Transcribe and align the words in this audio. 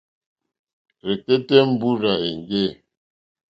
Rzɛ̀kɛ́tɛ́ 1.07 1.61
mbúrzà 1.71 2.13
èŋɡê. 2.29 2.63